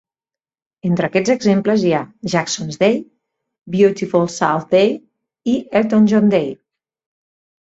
Entre 0.87 1.09
aquests 1.09 1.33
exemples 1.33 1.83
hi 1.83 1.91
ha 1.97 1.99
"Jacksons 2.35 2.79
Day", 2.85 2.97
"Beautiful 3.77 4.25
South 4.37 4.67
Day" 4.77 4.91
i 5.55 5.57
"Elton 5.83 6.09
John 6.15 6.33
Day". 6.37 6.51